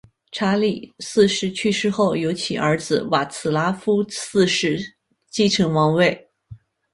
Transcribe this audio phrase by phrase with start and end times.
[0.31, 4.79] 查理四世去世后由其儿子瓦茨拉夫四世
[5.29, 6.27] 继承王位。